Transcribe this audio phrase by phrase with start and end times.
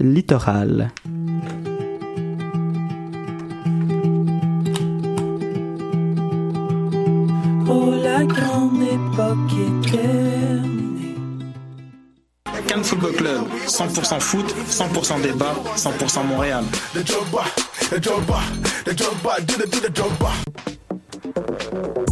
[0.00, 0.90] Littoral.
[7.68, 11.16] Oh, la grande époque est terminée.
[12.66, 16.64] Cannes Football Club, 100% foot, 100% débat, 100% Montréal.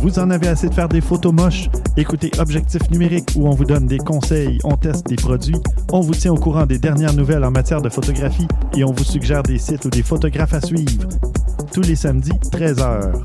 [0.00, 1.68] Vous en avez assez de faire des photos moches?
[1.96, 5.56] Écoutez Objectif numérique où on vous donne des conseils, on teste des produits,
[5.90, 9.04] on vous tient au courant des dernières nouvelles en matière de photographie et on vous
[9.04, 11.08] suggère des sites ou des photographes à suivre.
[11.72, 13.22] Tous les samedis, 13h.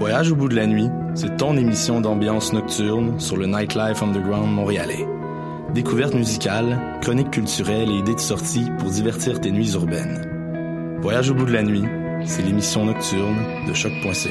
[0.00, 4.52] Voyage au bout de la nuit, c'est ton émission d'ambiance nocturne sur le Nightlife Underground
[4.52, 5.06] montréalais.
[5.72, 10.98] Découvertes musicales, chroniques culturelles et idées de sortie pour divertir tes nuits urbaines.
[11.00, 11.84] Voyage au bout de la nuit,
[12.26, 14.30] c'est l'émission nocturne de choc.ca.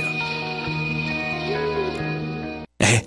[2.80, 3.00] Eh,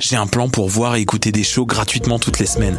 [0.00, 2.78] j'ai un plan pour voir et écouter des shows gratuitement toutes les semaines.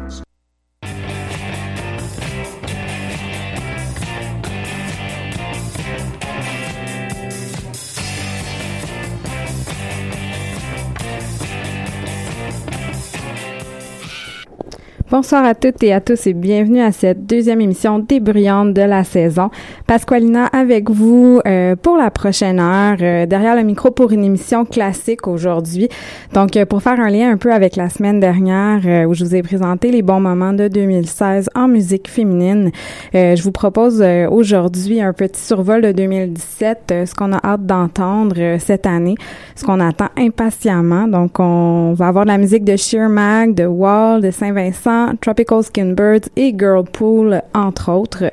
[15.11, 19.03] Bonsoir à toutes et à tous et bienvenue à cette deuxième émission débruyante de la
[19.03, 19.49] saison.
[19.85, 24.63] Pasqualina avec vous euh, pour la prochaine heure, euh, derrière le micro pour une émission
[24.63, 25.89] classique aujourd'hui.
[26.33, 29.35] Donc, euh, pour faire un lien un peu avec la semaine dernière où je vous
[29.35, 32.71] ai présenté les bons moments de 2016 en musique féminine,
[33.13, 38.85] je vous propose aujourd'hui un petit survol de 2017, ce qu'on a hâte d'entendre cette
[38.85, 39.15] année,
[39.55, 41.09] ce qu'on attend impatiemment.
[41.09, 45.63] Donc, on va avoir de la musique de Sheer Mag, de Wall, de Saint-Vincent, Tropical
[45.63, 48.31] Skin Birds et Girlpool, entre autres.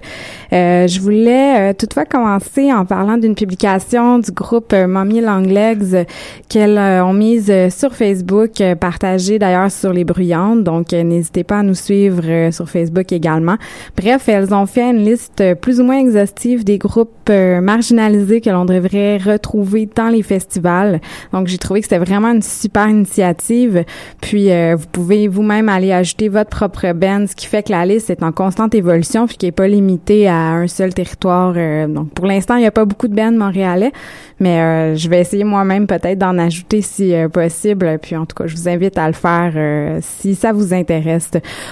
[0.53, 6.07] Euh, je voulais euh, toutefois commencer en parlant d'une publication du groupe euh, Mommy Longlegs
[6.49, 10.65] qu'elles euh, ont mise sur Facebook, partagée d'ailleurs sur les bruyantes.
[10.65, 13.57] Donc, n'hésitez pas à nous suivre sur Facebook également.
[13.97, 18.65] Bref, elles ont fait une liste plus ou moins exhaustive des groupes marginalisés que l'on
[18.65, 21.01] devrait retrouver dans les festivals.
[21.33, 23.85] Donc, j'ai trouvé que c'était vraiment une super initiative.
[24.21, 28.11] Puis, vous pouvez vous-même aller ajouter votre propre band, ce qui fait que la liste
[28.11, 31.55] est en constante évolution puis qui est pas limitée à un seul territoire.
[31.57, 33.93] Euh, donc pour l'instant, il n'y a pas beaucoup de bands montréalais,
[34.41, 38.01] mais euh, je vais essayer moi-même peut-être d'en ajouter si euh, possible.
[38.03, 41.31] Puis en tout cas, je vous invite à le faire si ça vous intéresse.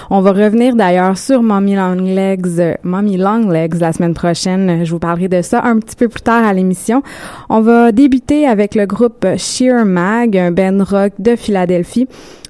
[0.09, 4.85] On va revenir d'ailleurs sur Mommy Long Legs, Mommy Long Legs la semaine prochaine.
[4.85, 7.03] Je vous parlerai de ça un petit peu plus tard à l'émission.
[7.49, 12.07] On va débuter avec le groupe Sheer Mag, un band rock de Philadelphie.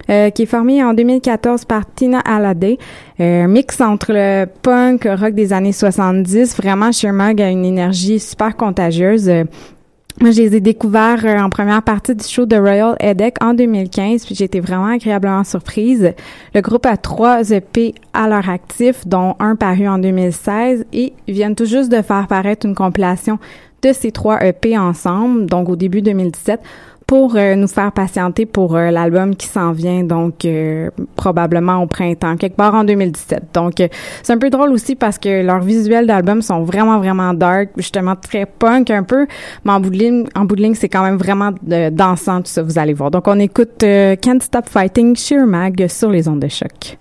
[0.09, 2.78] Euh, qui est formé en 2014 par Tina Alade.
[3.19, 6.56] Euh, mix entre le punk, rock des années 70.
[6.56, 9.28] Vraiment, Shermag a une énergie super contagieuse.
[9.28, 9.44] Euh,
[10.22, 14.25] moi, je les ai découverts en première partie du show de Royal Edec en 2015,
[14.25, 16.13] puis j'ai été vraiment agréablement surprise.
[16.56, 21.34] Le groupe a trois EP à leur actif, dont un paru en 2016, et ils
[21.34, 23.38] viennent tout juste de faire paraître une compilation
[23.84, 26.62] de ces trois EP ensemble, donc au début 2017
[27.07, 31.88] pour euh, nous faire patienter pour euh, l'album qui s'en vient, donc euh, probablement au
[31.88, 33.45] printemps, quelque part en 2017.
[33.53, 33.75] Donc
[34.22, 38.18] c'est un peu drôle aussi parce que leurs visuels d'album sont vraiment vraiment dark, justement
[38.18, 39.25] très punk un peu,
[39.63, 41.51] mais en bout de ligne, en bout de ligne c'est quand même vraiment
[41.91, 43.09] dansant tout ça, vous allez voir.
[43.09, 46.98] Donc on écoute Can't Stop Fighting Sheer Mag sur les ondes de choc.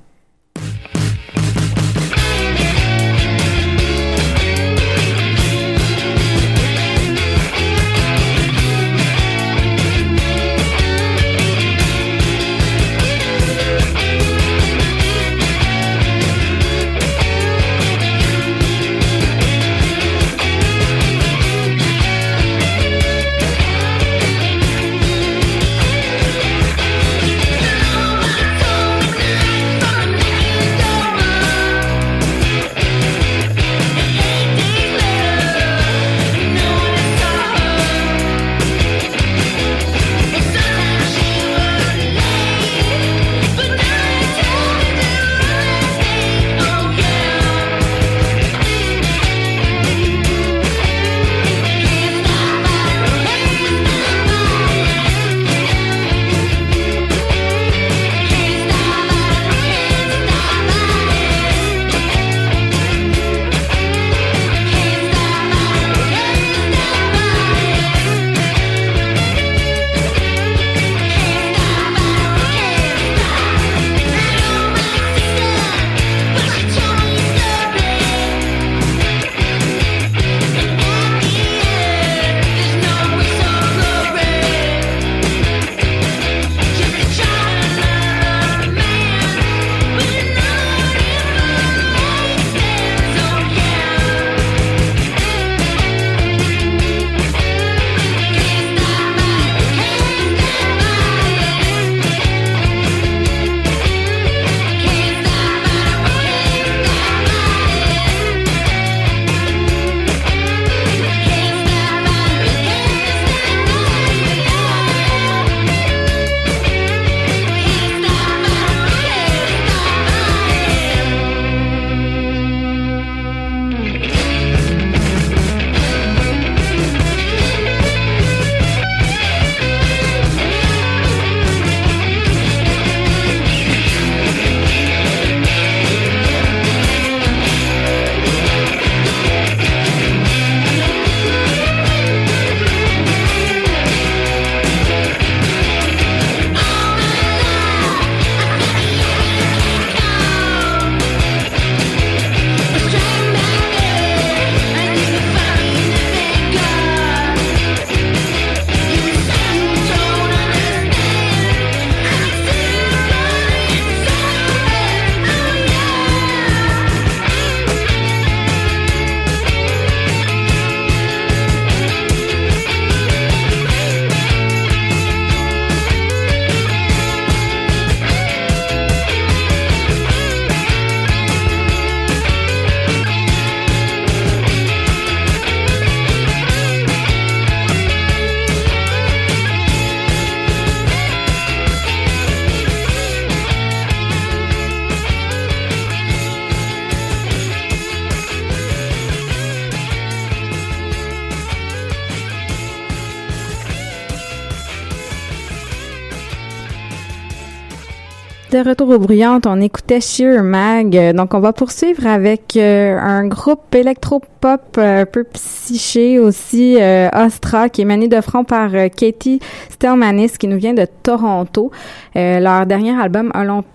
[208.62, 211.14] Retour aux bruyantes, on écoutait Sheer Mag.
[211.14, 217.08] Donc, on va poursuivre avec euh, un groupe électro-pop euh, un peu psyché aussi, euh,
[217.12, 221.70] Astra, qui est mené de front par Katie Stelmanis, qui nous vient de Toronto.
[222.14, 223.31] leur dernier album,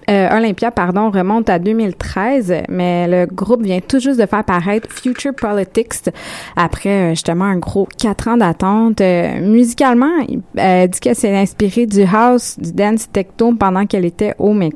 [0.10, 5.34] Olympia, pardon, remonte à 2013, mais le groupe vient tout juste de faire paraître Future
[5.36, 6.10] Politics
[6.56, 9.02] après justement un gros quatre ans d'attente.
[9.42, 10.12] musicalement,
[10.56, 14.71] elle dit qu'elle s'est inspirée du house, du dance techno pendant qu'elle était au Mexique.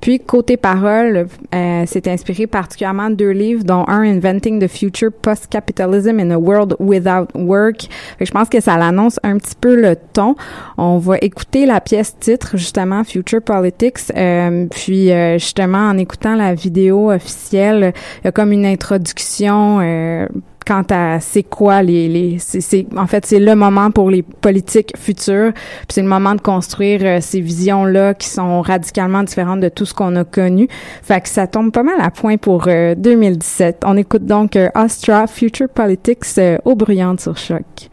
[0.00, 5.10] Puis côté parole, euh, c'est inspiré particulièrement de deux livres, dont un Inventing the Future
[5.10, 7.88] Post-Capitalism in a World Without Work.
[8.20, 10.34] je pense que ça l'annonce un petit peu le ton.
[10.76, 14.12] On va écouter la pièce titre justement Future Politics.
[14.16, 19.78] Euh, puis euh, justement en écoutant la vidéo officielle, il y a comme une introduction
[19.80, 20.26] euh,
[20.66, 24.92] quant à c'est quoi les, les c'est, en fait c'est le moment pour les politiques
[24.96, 25.52] futures.
[25.52, 29.68] Puis c'est le moment de construire euh, ces visions là qui sont radicalement différentes de
[29.68, 30.68] tout ce qu'on a connu.
[31.02, 34.68] Fait que ça tombe pas mal à point pour 2017 euh, on écoute donc euh,
[34.74, 37.90] Astra Future Politics au bruyant sur choc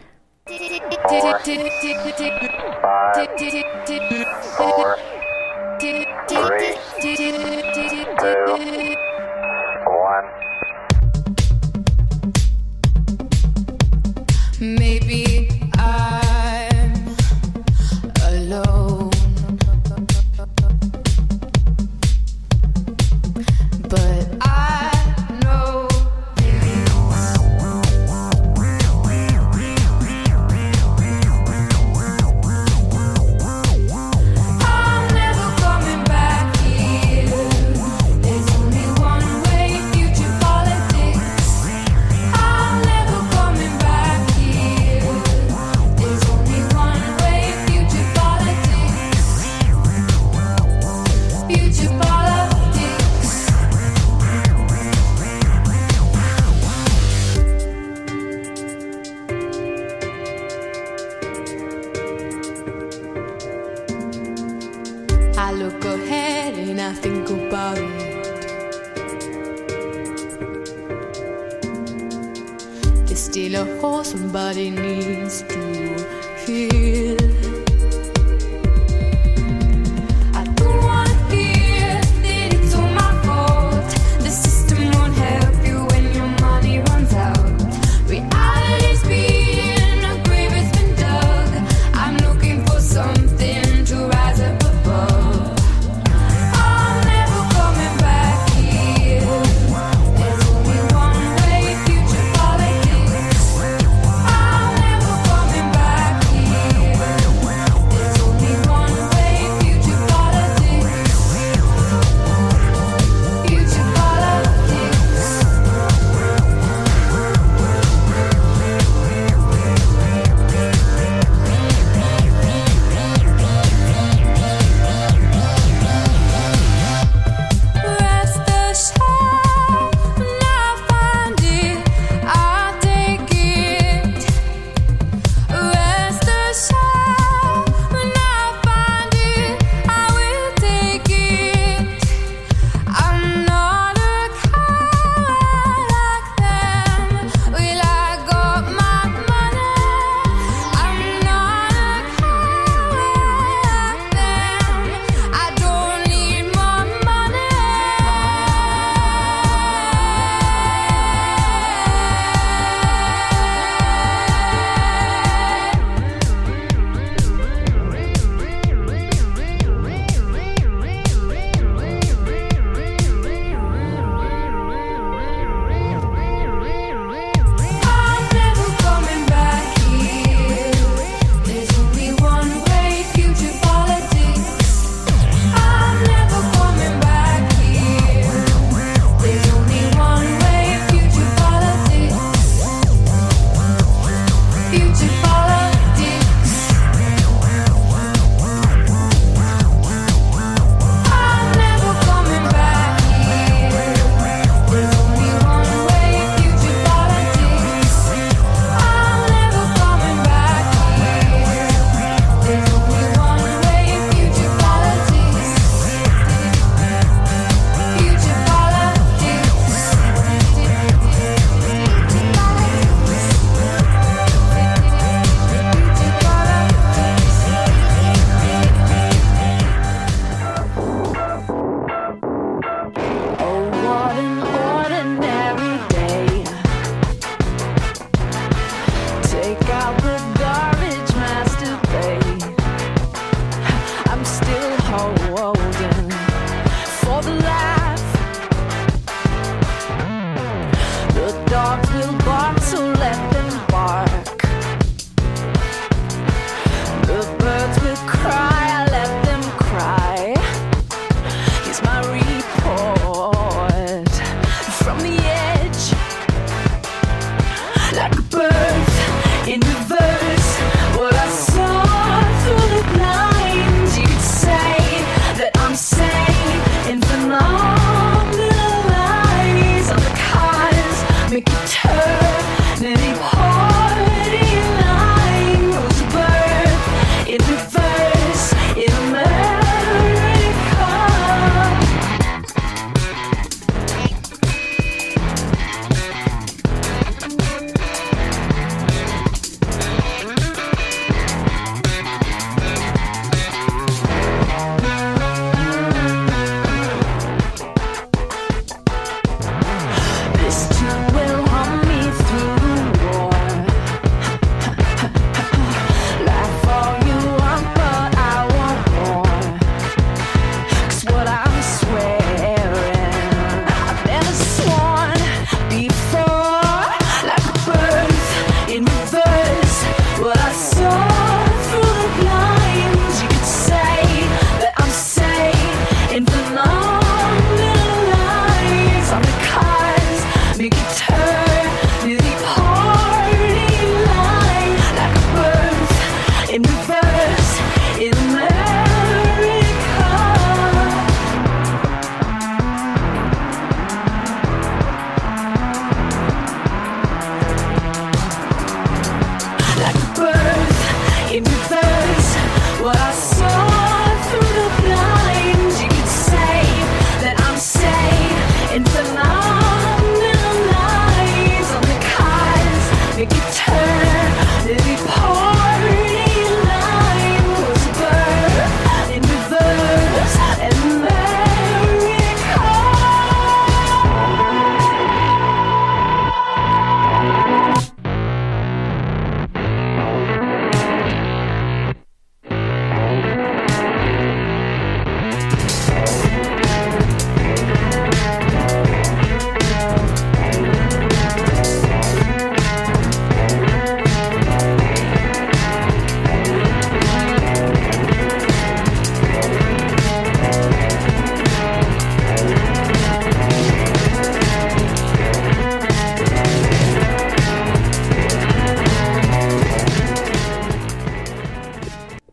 [18.51, 18.90] low.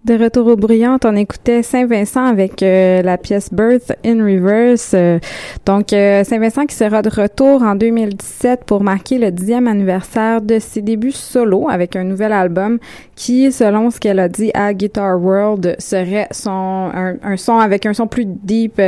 [0.08, 4.92] De retour aux bruyantes, on écoutait Saint-Vincent avec euh, la pièce Birth in Reverse.
[4.94, 5.18] Euh,
[5.66, 10.60] donc, euh, Saint-Vincent qui sera de retour en 2017 pour marquer le dixième anniversaire de
[10.60, 12.78] ses débuts solo avec un nouvel album
[13.16, 17.92] qui, selon ce qu'elle a dit à Guitar World, serait son un, son avec un
[17.92, 18.80] son plus deep,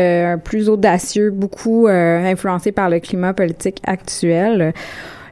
[0.42, 4.72] plus audacieux, beaucoup influencé par le climat politique actuel.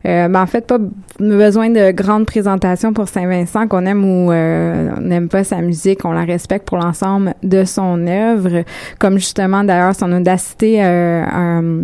[0.07, 0.78] Euh, ben, en fait, pas
[1.19, 6.05] besoin de grandes présentations pour Saint-Vincent, qu'on aime ou euh, on n'aime pas sa musique,
[6.05, 8.64] on la respecte pour l'ensemble de son œuvre,
[8.99, 11.83] comme justement d'ailleurs son audacité euh,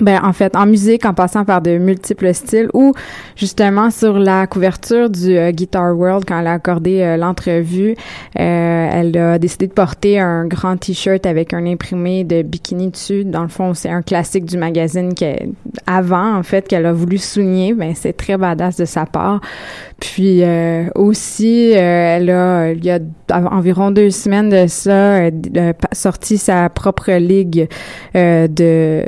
[0.00, 2.92] ben, en fait, en musique, en passant par de multiples styles, ou
[3.36, 7.94] justement sur la couverture du euh, Guitar World, quand elle a accordé euh, l'entrevue,
[8.38, 13.24] euh, elle a décidé de porter un grand t-shirt avec un imprimé de bikini dessus.
[13.24, 15.50] Dans le fond, c'est un classique du magazine qu'elle-
[15.86, 17.74] avant, en fait, qu'elle a voulu souligner.
[17.74, 19.40] Ben, c'est très badass de sa part.
[20.00, 20.42] Puis
[20.94, 22.98] aussi, elle a, il y a
[23.30, 25.30] environ deux semaines de ça,
[25.92, 27.68] sorti sa propre ligue
[28.14, 29.04] de,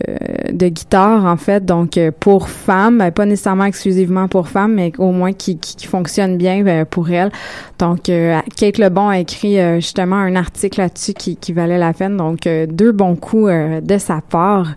[0.53, 4.93] de guitare, en fait, donc euh, pour femmes, euh, pas nécessairement exclusivement pour femmes, mais
[4.99, 7.31] au moins qui, qui, qui fonctionne bien euh, pour elle.
[7.79, 11.93] Donc, euh, Kate Lebon a écrit euh, justement un article là-dessus qui, qui valait la
[11.93, 12.17] peine.
[12.17, 13.51] Donc, deux bons coups
[13.83, 14.75] de sa part.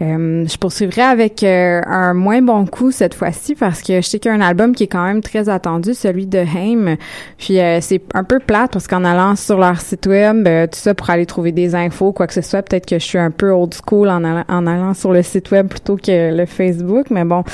[0.00, 4.34] Je poursuivrai avec un moins bon coup cette fois-ci parce que je sais qu'il y
[4.34, 6.96] a un album qui est quand même très attendu, celui de Haim.
[7.38, 11.10] Puis c'est un peu plate parce qu'en allant sur leur site web, tout ça pour
[11.10, 13.74] aller trouver des infos, quoi que ce soit, peut-être que je suis un peu old
[13.74, 17.44] school en allant, en allant sur le site web plutôt que le Facebook, mais bon,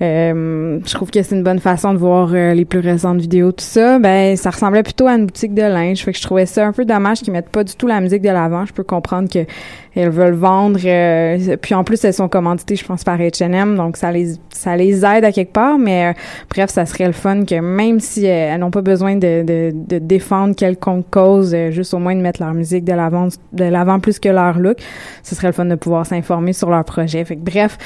[0.00, 3.52] euh, je trouve que c'est une bonne façon de voir euh, les plus récentes vidéos,
[3.52, 3.98] tout ça.
[3.98, 6.72] Ben, ça ressemblait plutôt à une boutique de linge, fait que je trouvais ça un
[6.72, 8.66] peu dommage qu'ils mettent pas du tout la musique de l'avant.
[8.66, 9.46] Je peux comprendre que
[9.94, 13.96] elles veulent vendre, euh, puis en plus elles sont commanditées, je pense par H&M, donc
[13.96, 15.78] ça les ça les aide à quelque part.
[15.78, 16.12] Mais euh,
[16.50, 19.72] bref, ça serait le fun que même si euh, elles n'ont pas besoin de, de,
[19.74, 23.64] de défendre quelconque cause, euh, juste au moins de mettre leur musique de l'avant de
[23.64, 24.78] l'avant plus que leur look,
[25.22, 27.24] ce serait le fun de pouvoir s'informer sur leur projet.
[27.24, 27.78] Fait que bref.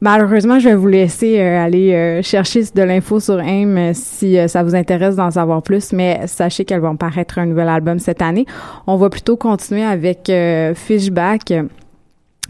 [0.00, 4.36] Malheureusement, je vais vous laisser euh, aller euh, chercher de l'info sur AIM euh, si
[4.46, 8.20] ça vous intéresse d'en savoir plus, mais sachez qu'elles vont paraître un nouvel album cette
[8.20, 8.44] année.
[8.86, 10.30] On va plutôt continuer avec
[10.74, 11.52] Fishback.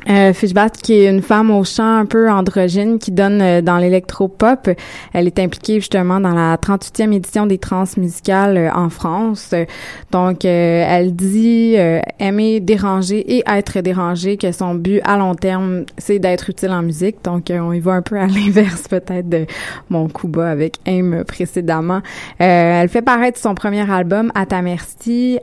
[0.08, 3.78] Euh, Fishback, qui est une femme au chant un peu androgyne qui donne euh, dans
[3.78, 4.70] l'électro-pop.
[5.12, 9.52] Elle est impliquée justement dans la 38e édition des trans musicales euh, en France.
[10.12, 15.34] Donc, euh, elle dit euh, aimer déranger et être dérangée, que son but à long
[15.34, 17.16] terme, c'est d'être utile en musique.
[17.24, 19.46] Donc, euh, on y va un peu à l'inverse peut-être de
[19.90, 22.00] mon coup avec Aim précédemment.
[22.38, 25.38] Elle fait paraître son premier album, À ta merci,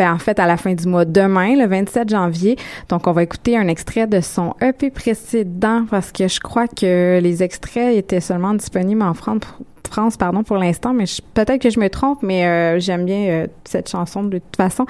[0.00, 2.56] ben, en fait, à la fin du mois demain, le 27 janvier.
[2.88, 7.20] Donc, on va écouter un extrait de son EP précédent parce que je crois que
[7.22, 9.42] les extraits étaient seulement disponibles en France.
[9.90, 13.46] France, pardon, pour l'instant, mais peut-être que je me trompe, mais euh, j'aime bien euh,
[13.64, 14.86] cette chanson de toute façon.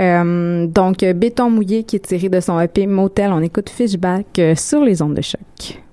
[0.00, 3.32] Euh, donc, Béton mouillé qui est tiré de son EP Motel.
[3.32, 5.83] On écoute Fishback sur les ondes de choc.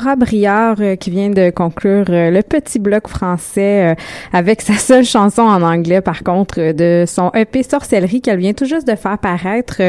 [0.00, 3.94] Laura Briard euh, qui vient de conclure euh, le petit bloc français euh,
[4.32, 8.64] avec sa seule chanson en anglais, par contre, de son EP Sorcellerie qu'elle vient tout
[8.64, 9.82] juste de faire paraître,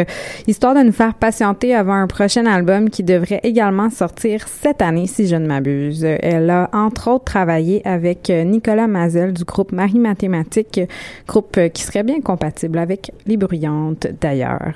[0.48, 5.08] histoire de nous faire patienter avant un prochain album qui devrait également sortir cette année,
[5.08, 6.04] si je ne m'abuse.
[6.04, 10.86] Elle a entre autres travaillé avec Nicolas Mazel du groupe Marie Mathématique, euh,
[11.28, 14.74] groupe qui serait bien compatible avec Les Bruyantes d'ailleurs.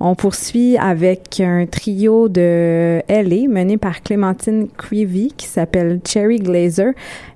[0.00, 6.92] On poursuit avec un trio de LA mené par Clémentine Qui s'appelle Cherry Glazer,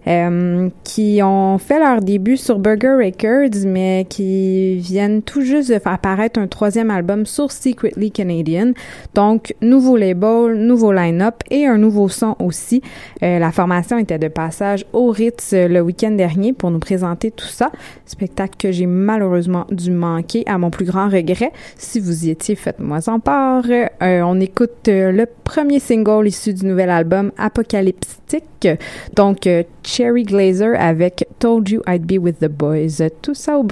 [0.07, 5.79] euh, qui ont fait leur début sur Burger Records, mais qui viennent tout juste de
[5.79, 8.73] faire paraître un troisième album sur Secretly Canadian.
[9.15, 12.83] Donc, nouveau label, nouveau line-up et un nouveau son aussi.
[13.23, 17.31] Euh, la formation était de passage au Ritz euh, le week-end dernier pour nous présenter
[17.31, 17.73] tout ça.
[18.05, 21.53] Spectacle que j'ai malheureusement dû manquer à mon plus grand regret.
[21.79, 23.65] Si vous y étiez, faites-moi en part.
[24.01, 28.69] On écoute le premier single issu du nouvel album Apocalyptique.
[29.15, 33.09] Donc, euh, Cherry Glazer avec Told You I'd Be With The Boys.
[33.23, 33.67] Tout ça aux.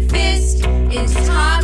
[0.00, 1.55] fist is tied.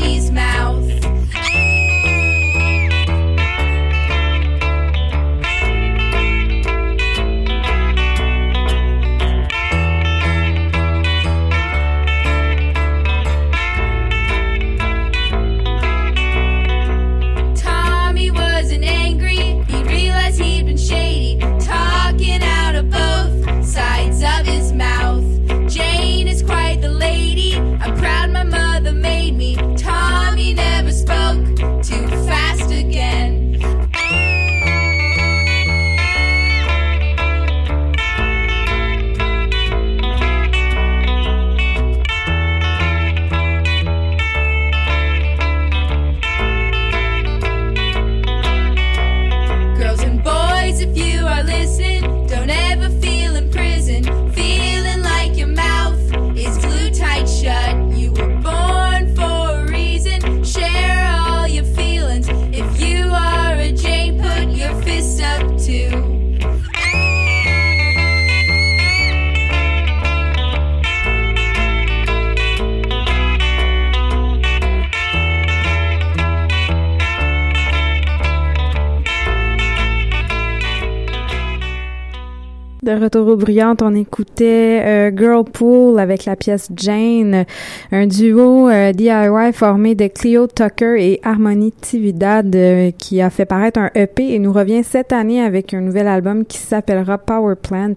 [83.83, 87.45] On écoutait euh, Girl Pool avec la pièce Jane,
[87.91, 92.55] un duo euh, DIY formé de Cleo Tucker et Harmony Tividad
[92.99, 96.45] qui a fait paraître un EP et nous revient cette année avec un nouvel album
[96.45, 97.95] qui s'appellera Power Plant,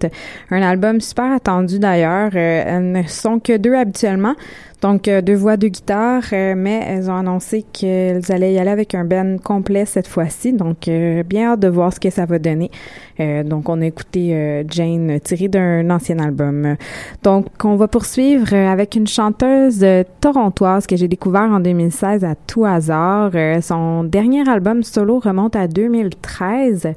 [0.51, 2.31] un album super attendu d'ailleurs.
[2.35, 4.35] Euh, elles ne sont que deux habituellement,
[4.81, 8.69] donc euh, deux voix, deux guitares, euh, mais elles ont annoncé qu'elles allaient y aller
[8.69, 12.25] avec un band complet cette fois-ci, donc euh, bien hâte de voir ce que ça
[12.25, 12.71] va donner.
[13.17, 16.75] Donc on a écouté Jane tirée d'un ancien album.
[17.23, 19.85] Donc on va poursuivre avec une chanteuse
[20.19, 23.31] torontoise que j'ai découvert en 2016 à tout hasard.
[23.61, 26.89] Son dernier album solo remonte à 2013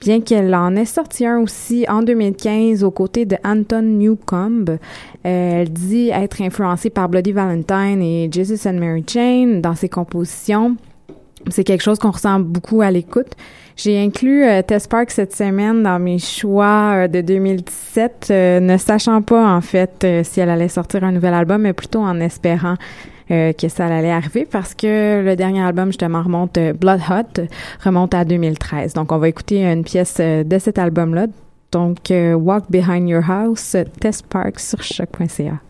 [0.00, 4.64] bien qu'elle en ait sorti un aussi en 2015 aux côtés de Anton Newcomb.
[4.68, 4.76] Euh,
[5.24, 10.76] elle dit être influencée par Bloody Valentine et Jesus and Mary Chain dans ses compositions.
[11.48, 13.32] C'est quelque chose qu'on ressent beaucoup à l'écoute.
[13.76, 18.78] J'ai inclus euh, Tess Park cette semaine dans mes choix euh, de 2017, euh, ne
[18.78, 22.18] sachant pas en fait euh, si elle allait sortir un nouvel album, mais plutôt en
[22.20, 22.76] espérant
[23.30, 27.42] euh, que ça allait arriver parce que le dernier album justement remonte Blood Hot
[27.84, 28.94] remonte à 2013.
[28.94, 31.26] Donc on va écouter une pièce de cet album-là.
[31.70, 35.60] Donc euh, Walk Behind Your House, Tess Park sur choc.ca.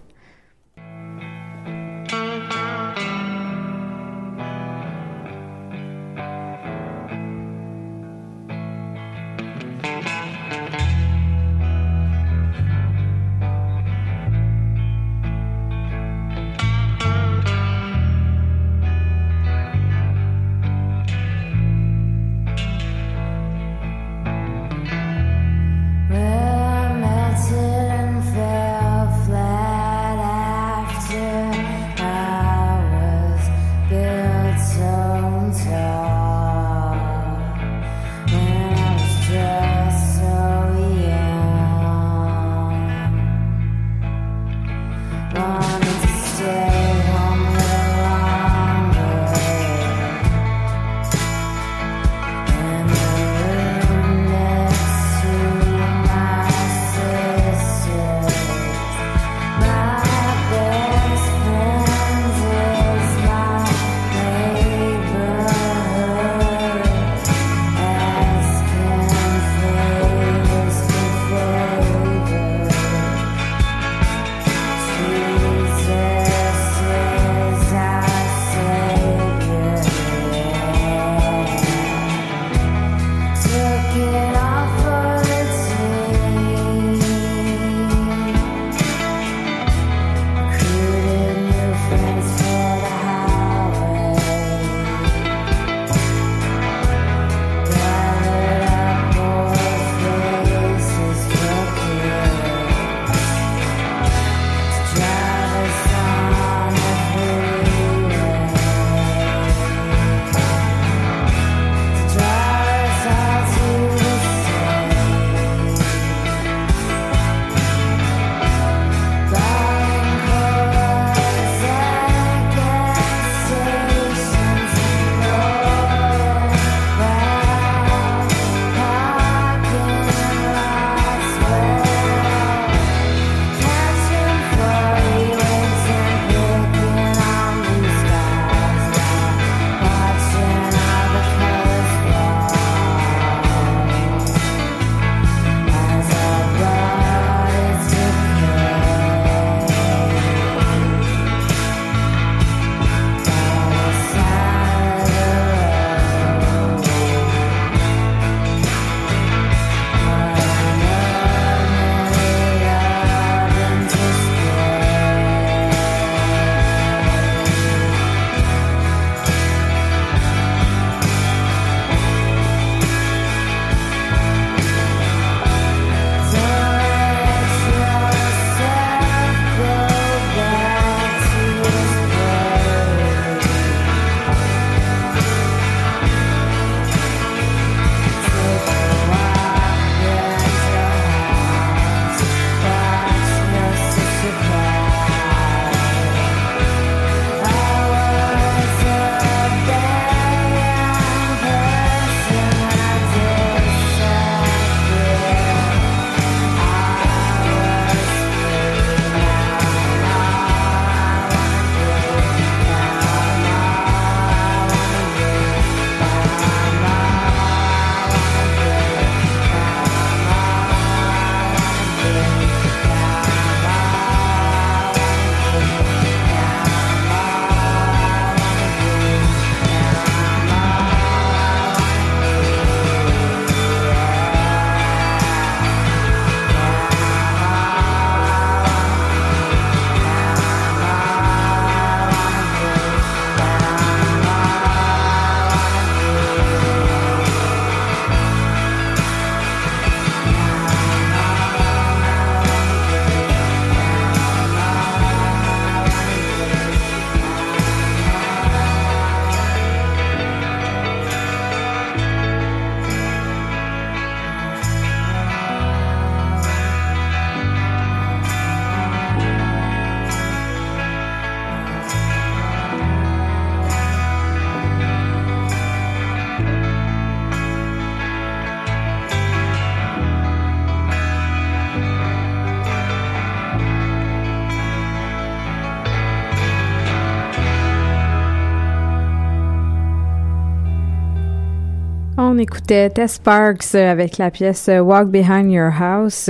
[292.36, 296.28] On écoutait Tess Sparks avec la pièce Walk Behind Your House.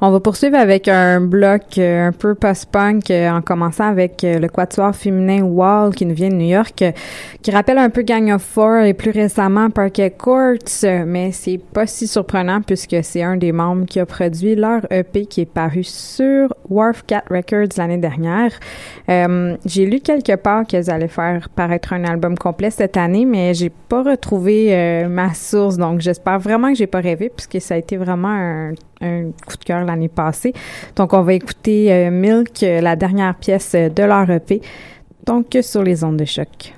[0.00, 5.42] On va poursuivre avec un bloc un peu post-punk en commençant avec le quatuor féminin
[5.44, 6.82] Wall qui nous vient de New York,
[7.40, 11.86] qui rappelle un peu Gang of Four et plus récemment Parquet Courts, mais c'est pas
[11.86, 15.84] si surprenant puisque c'est un des membres qui a produit leur EP qui est paru
[15.84, 18.50] sur Wharf Cat Records l'année dernière.
[19.08, 23.54] Euh, j'ai lu quelque part qu'elles allaient faire paraître un album complet cette année, mais
[23.54, 27.74] j'ai pas retrouvé euh, ma source, donc j'espère vraiment que j'ai pas rêvé puisque ça
[27.74, 28.72] a été vraiment un,
[29.46, 30.52] coup de cœur l'année passée.
[30.96, 34.60] Donc on va écouter euh, Milk, euh, la dernière pièce de leur EP,
[35.26, 36.74] donc sur les ondes de choc.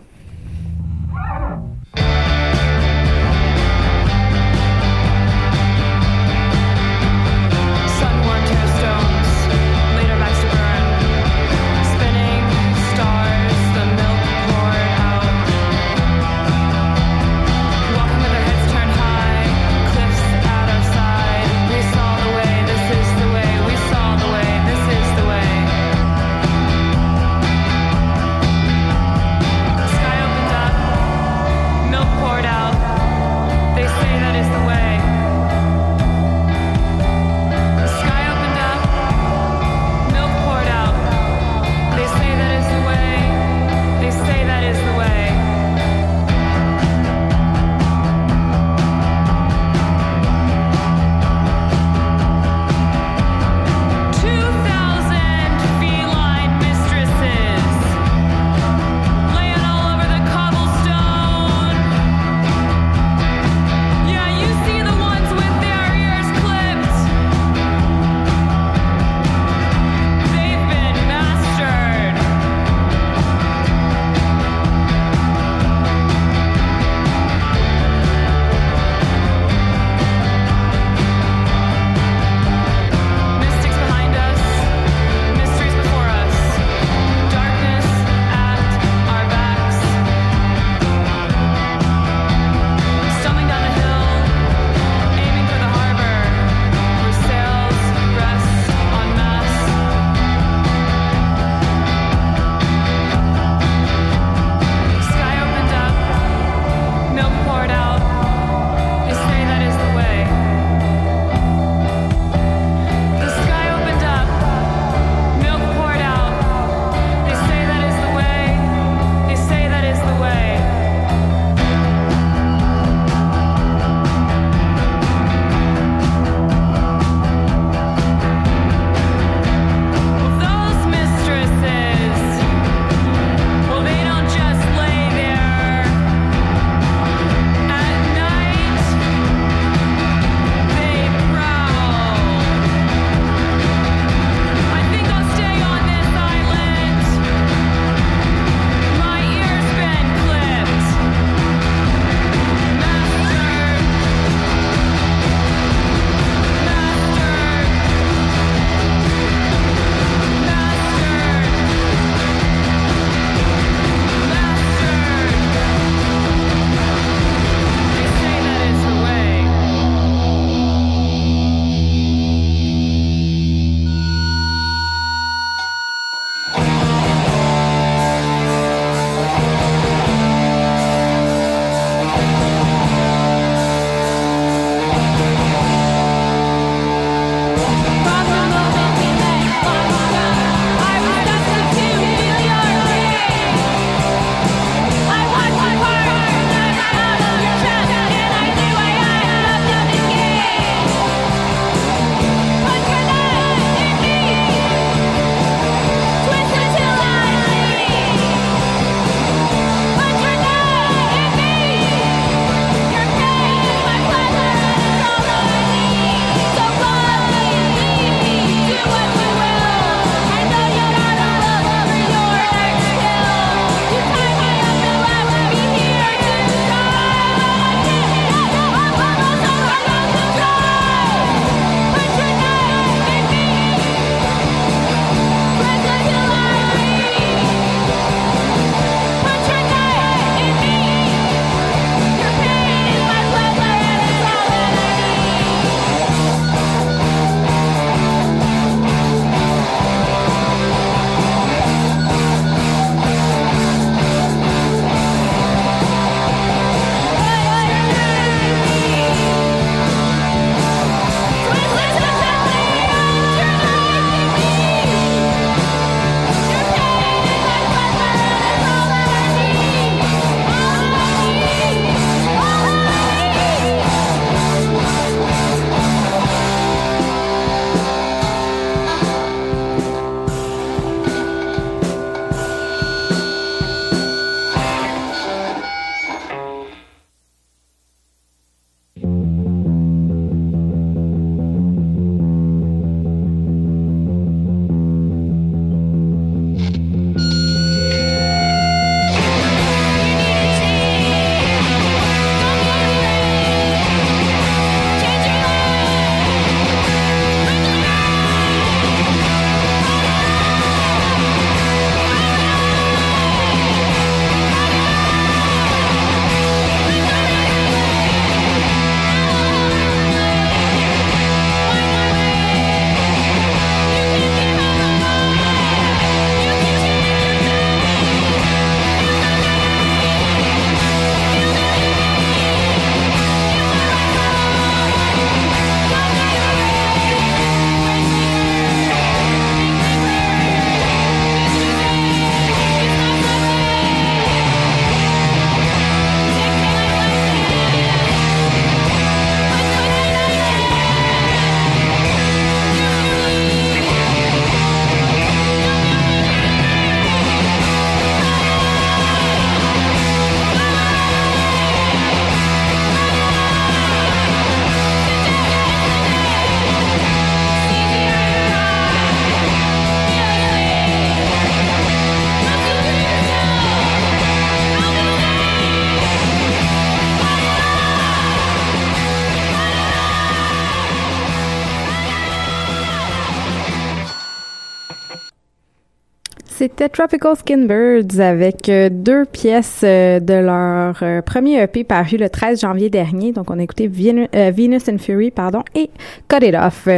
[386.66, 392.16] C'était Tropical Skin Birds avec euh, deux pièces euh, de leur euh, premier EP paru
[392.16, 393.30] le 13 janvier dernier.
[393.30, 395.90] Donc, on a écouté Venu- Venus and Fury, pardon, et
[396.28, 396.88] Cut It Off.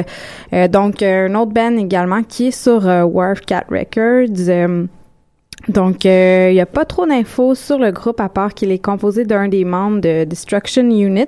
[0.70, 4.88] Donc, un autre band également qui est sur euh, Cat Records.
[5.68, 8.78] Euh, donc, il n'y a pas trop d'infos sur le groupe à part qu'il est
[8.78, 11.26] composé d'un des membres de Destruction Unit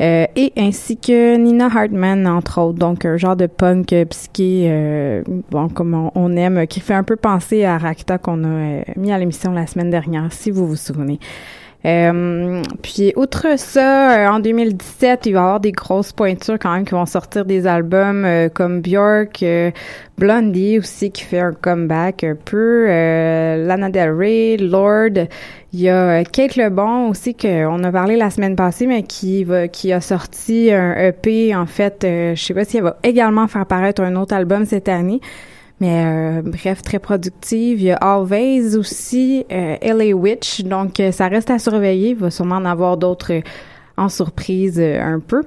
[0.00, 2.78] euh, et ainsi que Nina Hartman, entre autres.
[2.78, 6.80] Donc, un genre de punk euh, psyché, euh, bon, comme on, on aime, euh, qui
[6.80, 10.32] fait un peu penser à Rakta qu'on a euh, mis à l'émission la semaine dernière,
[10.32, 11.18] si vous vous souvenez.
[11.84, 16.72] Euh, puis outre ça, euh, en 2017, il va y avoir des grosses pointures quand
[16.72, 19.72] même qui vont sortir des albums euh, comme Björk, euh,
[20.16, 25.26] Blondie aussi qui fait un comeback un peu, euh, Lana Del Rey, Lord.
[25.72, 29.66] Il y a Kate Lebon aussi qu'on a parlé la semaine passée, mais qui va
[29.68, 31.96] qui a sorti un EP en fait.
[32.02, 35.20] je sais pas si elle va également faire paraître un autre album cette année.
[35.82, 37.80] Mais euh, bref, très productive.
[37.80, 40.60] Il y a Always aussi, euh, LA Witch.
[40.60, 42.10] Donc, euh, ça reste à surveiller.
[42.10, 43.40] Il va sûrement en avoir d'autres euh,
[43.96, 45.42] en surprise euh, un peu.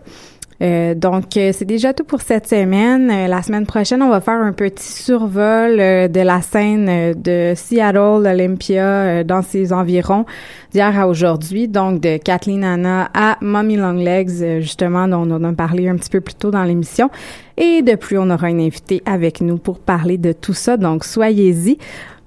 [0.61, 3.11] Euh, donc, euh, c'est déjà tout pour cette semaine.
[3.11, 7.13] Euh, la semaine prochaine, on va faire un petit survol euh, de la scène euh,
[7.13, 10.25] de Seattle, Olympia, dans ses environs,
[10.71, 11.67] d'hier à aujourd'hui.
[11.67, 16.21] Donc, de Kathleen Anna à Mommy Longlegs, justement, dont on a parlé un petit peu
[16.21, 17.09] plus tôt dans l'émission.
[17.57, 20.77] Et de plus, on aura une invitée avec nous pour parler de tout ça.
[20.77, 21.77] Donc, soyez-y.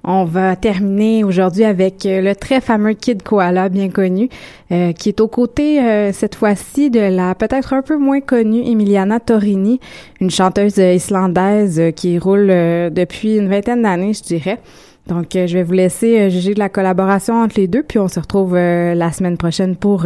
[0.03, 4.29] On va terminer aujourd'hui avec euh, le très fameux Kid Koala, bien connu,
[4.71, 8.65] euh, qui est aux côtés euh, cette fois-ci de la peut-être un peu moins connue
[8.65, 9.81] Emiliana Torini,
[10.21, 14.59] une chanteuse euh, islandaise euh, qui roule depuis une vingtaine d'années, je dirais.
[15.07, 18.19] Donc, je vais vous laisser juger de la collaboration entre les deux, puis on se
[18.19, 20.05] retrouve la semaine prochaine pour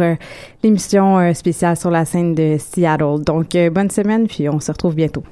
[0.62, 3.22] l'émission spéciale sur la scène de Seattle.
[3.22, 5.22] Donc, bonne semaine, puis on se retrouve bientôt.